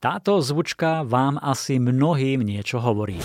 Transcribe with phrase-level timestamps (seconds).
[0.00, 3.20] Táto zvučka vám asi mnohým niečo hovorí.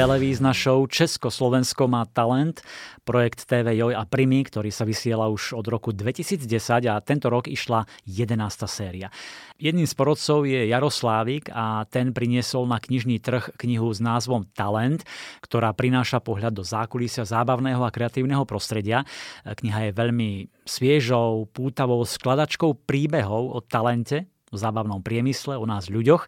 [0.00, 2.64] Televízna show Československo má talent,
[3.04, 7.44] projekt TV Joj a Primy, ktorý sa vysiela už od roku 2010 a tento rok
[7.44, 8.32] išla 11.
[8.64, 9.12] séria.
[9.60, 15.04] Jedným z porodcov je Jaroslávik a ten priniesol na knižný trh knihu s názvom Talent,
[15.44, 19.04] ktorá prináša pohľad do zákulisia zábavného a kreatívneho prostredia.
[19.44, 26.24] Kniha je veľmi sviežou, pútavou skladačkou príbehov o talente, v zábavnom priemysle, o nás ľuďoch,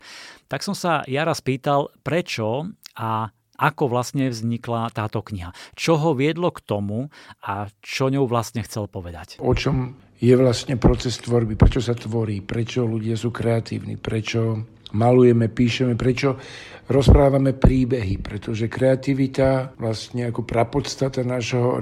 [0.46, 5.52] tak som sa Jara spýtal, prečo a ako vlastne vznikla táto kniha.
[5.77, 7.12] Čo ho viedlo k tomu
[7.45, 9.38] a čo ňou vlastne chcel povedať?
[9.43, 14.62] O čom je vlastne proces tvorby, prečo sa tvorí, prečo ľudia sú kreatívni, prečo
[14.95, 16.38] malujeme, píšeme, prečo
[16.87, 21.80] rozprávame príbehy, pretože kreativita vlastne ako prapodstata nášho,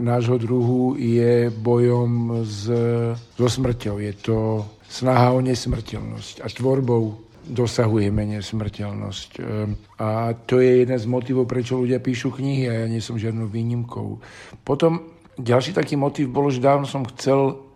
[0.00, 2.68] nášho druhu je bojom s,
[3.16, 3.96] so smrťou.
[3.98, 4.38] Je to
[4.86, 9.30] snaha o nesmrteľnosť a tvorbou dosahujeme nesmrteľnosť.
[9.40, 13.20] Ehm, a to je jeden z motivov, prečo ľudia píšu knihy a ja nie som
[13.20, 14.20] žiadnou výnimkou.
[14.64, 17.70] Potom ďalší taký motiv bolo, že dávno som chcel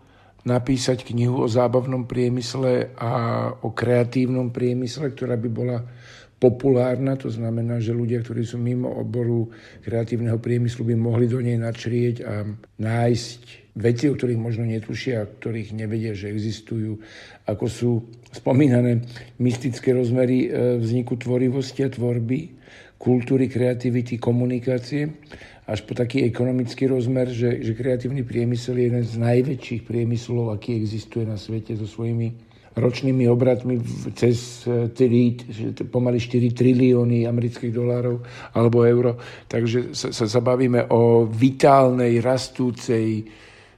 [0.45, 3.09] napísať knihu o zábavnom priemysle a
[3.65, 5.81] o kreatívnom priemysle, ktorá by bola
[6.45, 9.49] populárna, to znamená, že ľudia, ktorí sú mimo oboru
[9.81, 12.45] kreatívneho priemyslu, by mohli do nej načrieť a
[12.77, 17.01] nájsť veci, o ktorých možno netušia, ktorých nevedia, že existujú,
[17.49, 17.91] ako sú
[18.29, 19.01] spomínané
[19.41, 22.53] mystické rozmery e, vzniku tvorivosti a tvorby,
[23.01, 25.17] kultúry, kreativity, komunikácie,
[25.65, 30.77] až po taký ekonomický rozmer, že, že kreatívny priemysel je jeden z najväčších priemyslov, aký
[30.77, 33.79] existuje na svete so svojimi ročnými obratmi
[34.13, 38.19] cez 3, e, pomaly 4 trilióny amerických dolárov
[38.55, 39.15] alebo euro.
[39.47, 43.23] Takže sa, sa bavíme o vitálnej, rastúcej,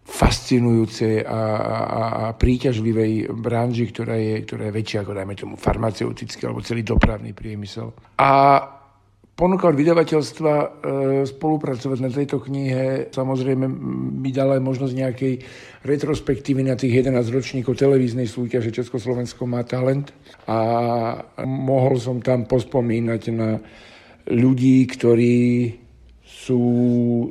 [0.07, 6.47] fascinujúcej a, a, a príťažlivej branži, ktorá je, ktorá je väčšia ako, dajme tomu, farmaceutický
[6.47, 7.91] alebo celý dopravný priemysel.
[8.15, 8.31] A
[9.37, 10.67] ponuka od vydavateľstva e,
[11.29, 13.69] spolupracovať na tejto knihe samozrejme
[14.17, 15.33] mi dala aj možnosť nejakej
[15.85, 20.09] retrospektívy na tých 11 ročníkov televíznej súťaže Československo má talent
[20.49, 20.59] a
[21.45, 23.61] mohol som tam pospomínať na
[24.33, 25.37] ľudí, ktorí
[26.25, 26.61] sú,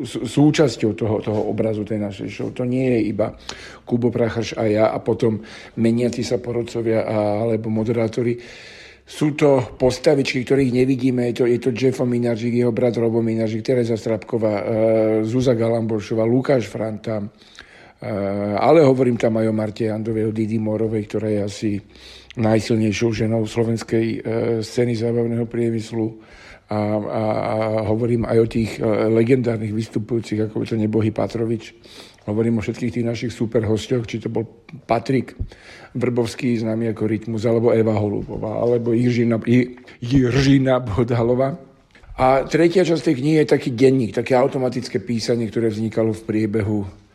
[0.07, 2.49] súčasťou toho, toho obrazu tej našej show.
[2.53, 3.33] To nie je iba
[3.83, 5.41] Kubo Prachrš a ja a potom
[5.81, 8.37] meniaci sa porodcovia alebo moderátori.
[9.07, 11.31] Sú to postavičky, ktorých nevidíme.
[11.31, 14.65] Je to, je to Jeffo Minaržík, jeho brat Robo Minaržík, Teresa Strapková, uh,
[15.23, 17.23] Zuza Galambošová, Lukáš Franta.
[17.23, 17.29] Uh,
[18.59, 21.71] ale hovorím tam aj o Marte Jandovej, o Didi Morovej, ktorá je asi
[22.37, 24.21] najsilnejšou ženou slovenskej uh,
[24.61, 26.19] scény zábavného priemyslu
[26.67, 27.57] a, a, a
[27.87, 31.71] hovorím aj o tých e, legendárnych vystupujúcich, ako je to nebohy Patrovič.
[32.27, 34.43] Hovorím o všetkých tých našich super hostoch, či to bol
[34.87, 35.39] Patrik
[35.95, 39.39] Vrbovský, známy ako Rytmus, alebo Eva Holubová, alebo Jiřina,
[40.03, 41.55] Jiřina Bodalova.
[42.17, 46.79] A tretia časť tej knihy je taký denník, také automatické písanie, ktoré vznikalo v priebehu
[46.83, 47.06] Eh,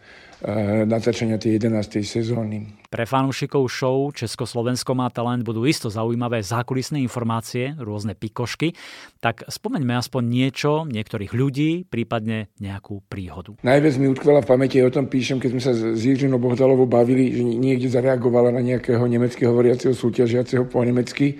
[0.89, 2.01] natáčania tej 11.
[2.01, 2.65] sezóny.
[2.91, 8.75] Pre fanúšikov show Československo má talent budú isto zaujímavé zákulisné informácie, rôzne pikošky,
[9.21, 13.55] tak spomeňme aspoň niečo, niektorých ľudí, prípadne nejakú príhodu.
[13.63, 17.31] Najviac mi utkvela v pamäti, o tom píšem, keď sme sa s Jiřinou Bohdalovou bavili,
[17.31, 21.37] že niekde zareagovala na nejakého nemecky hovoriaceho súťažiaceho po nemecky,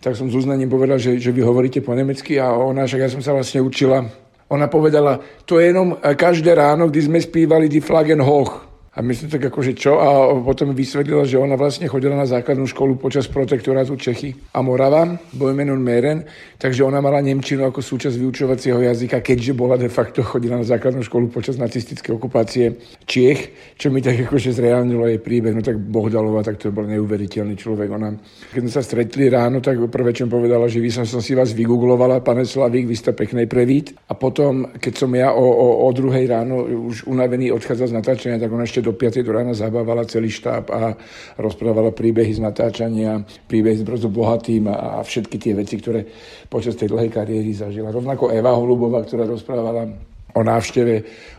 [0.00, 3.10] tak som s uznaním povedal, že, že vy hovoríte po nemecky a ona, však ja
[3.10, 7.84] som sa vlastne učila ona povedala, to je jenom každé ráno, kdy sme spívali Die
[7.84, 8.67] Flaggen hoch.
[8.96, 10.00] A my sme tak akože čo?
[10.00, 15.06] A potom vysvetlila, že ona vlastne chodila na základnú školu počas protektorátu Čechy a Morava,
[15.36, 16.24] Bojmenon Meren,
[16.58, 21.06] takže ona mala Nemčinu ako súčasť vyučovacieho jazyka, keďže bola de facto chodila na základnú
[21.06, 22.74] školu počas nacistickej okupácie
[23.06, 25.54] Čiech, čo mi tak akože zreálnilo jej príbeh.
[25.54, 27.92] No tak Bohdalova, tak to bol neuveriteľný človek.
[27.94, 28.18] Ona,
[28.50, 31.54] keď sme sa stretli ráno, tak prvé, čo povedala, že vy som, som si vás
[31.54, 33.94] vygooglovala, pane Slavík, vy ste peknej prevít.
[34.10, 38.42] A potom, keď som ja o, o, o druhej ráno už unavený odchádzal z natáčania,
[38.42, 39.20] tak ona ešte do 5.
[39.20, 40.96] do rána zabávala celý štáb a
[41.36, 46.08] rozprávala príbehy z natáčania, príbehy s brzo bohatým a, a všetky tie veci, ktoré
[46.48, 47.92] počas tej dlhej kariéry zažila.
[47.92, 49.84] Rovnako Eva Holubová, ktorá rozprávala
[50.32, 50.94] o návšteve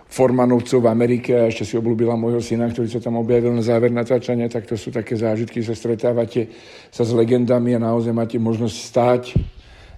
[0.10, 3.94] Formanovcov v Amerike a ešte si obľúbila môjho syna, ktorý sa tam objavil na záver
[3.94, 6.50] natáčania, tak to sú také zážitky, že sa stretávate
[6.90, 9.24] sa s legendami a naozaj máte možnosť stáť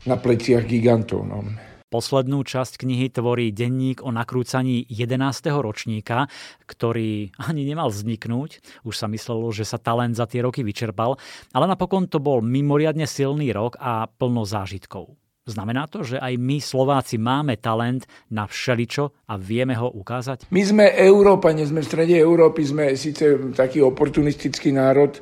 [0.03, 1.23] na pleciach gigantov.
[1.23, 1.70] No.
[1.91, 5.51] Poslednú časť knihy tvorí denník o nakrúcaní 11.
[5.59, 6.31] ročníka,
[6.63, 8.63] ktorý ani nemal vzniknúť.
[8.87, 11.19] Už sa myslelo, že sa talent za tie roky vyčerpal,
[11.51, 15.19] ale napokon to bol mimoriadne silný rok a plno zážitkov.
[15.43, 20.47] Znamená to, že aj my Slováci máme talent na všeličo a vieme ho ukázať?
[20.47, 25.19] My sme Európa, nie sme v strede Európy, sme síce taký oportunistický národ,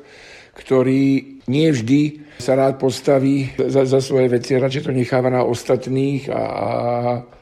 [0.60, 6.32] ktorý nie vždy sa rád postaví za, za svoje veci, radšej to necháva na ostatných
[6.32, 6.66] a, a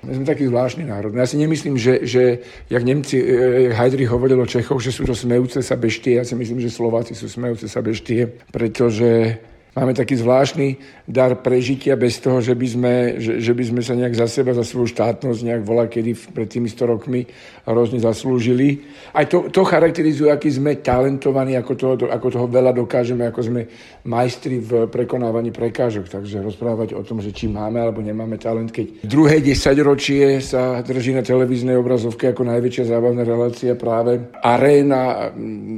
[0.03, 1.15] my sme taký zvláštny národ.
[1.15, 5.07] Ja si nemyslím, že, že jak Nemci, e, jak Heidrich hovoril o Čechoch, že sú
[5.07, 9.39] to smejúce sa beštie, ja si myslím, že Slováci sú smejúce sa beštie, pretože
[9.79, 10.75] máme taký zvláštny
[11.07, 14.51] dar prežitia bez toho, že by sme, že, že by sme sa nejak za seba,
[14.51, 17.23] za svoju štátnosť nejak volá, kedy pred tými 100 rokmi
[17.63, 18.83] hrozne zaslúžili.
[19.15, 23.61] Aj to, to charakterizuje, aký sme talentovaní, ako toho, ako toho veľa dokážeme, ako sme
[24.03, 26.11] majstri v prekonávaní prekážok.
[26.11, 31.15] Takže rozprávať o tom, že či máme alebo nemáme talent, keď druhé desaťročie sa drží
[31.15, 35.31] na televíznej obrazovke ako najväčšia zábavná relácia práve aréna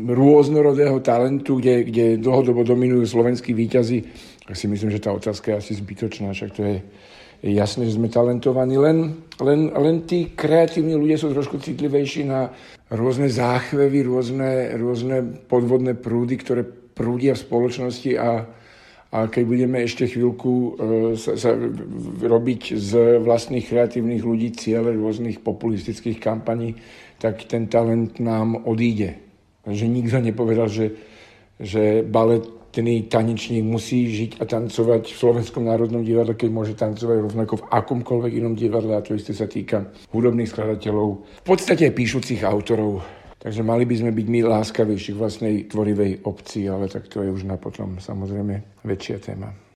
[0.09, 4.07] rôznorodého talentu, kde, kde dlhodobo dominujú slovenskí víťazi peniazy,
[4.47, 6.77] tak si myslím, že tá otázka je asi zbytočná, však to je,
[7.43, 8.79] je jasné, že sme talentovaní.
[8.79, 8.99] Len,
[9.43, 12.51] len, len tí kreatívni ľudia sú trošku citlivejší na
[12.91, 18.31] rôzne záchvevy, rôzne, rôzne podvodné prúdy, ktoré prúdia v spoločnosti a,
[19.15, 20.71] a keď budeme ešte chvíľku e,
[21.15, 21.55] sa, sa
[22.27, 26.75] robiť z vlastných kreatívnych ľudí cieľe rôznych populistických kampaní,
[27.23, 29.23] tak ten talent nám odíde.
[29.65, 30.99] Že nikto nepovedal, že,
[31.63, 37.19] že balet ten tanečník musí žiť a tancovať v Slovenskom národnom divadle, keď môže tancovať
[37.27, 41.09] rovnako v akomkoľvek inom divadle a to isté sa týka hudobných skladateľov,
[41.43, 43.03] v podstate aj píšucich autorov.
[43.41, 47.33] Takže mali by sme byť my láskavejší v vlastnej tvorivej obci, ale tak to je
[47.33, 49.49] už na potom samozrejme väčšia téma.